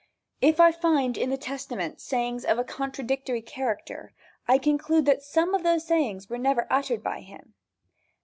[0.41, 4.13] If I find in the Testament sayings of a contradictory character,
[4.47, 7.53] I conclude that some of those sayings were never uttered by him.